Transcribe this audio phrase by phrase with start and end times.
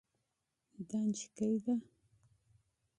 [0.87, 1.75] دا نجله ده.